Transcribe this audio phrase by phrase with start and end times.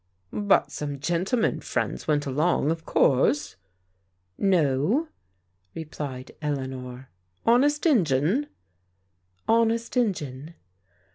[0.33, 3.55] But some gentlemen friends went along, of course?
[4.39, 5.09] ""No,"
[5.75, 7.09] replied Eleanor.
[7.45, 8.47] "Honest Injun?"
[9.47, 10.55] Honest Injun."